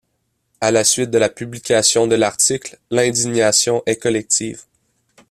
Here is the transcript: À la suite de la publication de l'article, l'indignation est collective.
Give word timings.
À 0.61 0.71
la 0.71 0.83
suite 0.83 1.11
de 1.11 1.19
la 1.19 1.29
publication 1.29 2.07
de 2.07 2.15
l'article, 2.15 2.79
l'indignation 2.89 3.83
est 3.85 3.97
collective. 4.01 4.63